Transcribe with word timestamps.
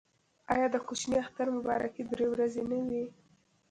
آیا 0.53 0.67
د 0.73 0.77
کوچني 0.87 1.15
اختر 1.23 1.47
مبارکي 1.57 2.01
درې 2.11 2.25
ورځې 2.33 2.63
نه 2.71 2.77
وي؟ 2.87 3.03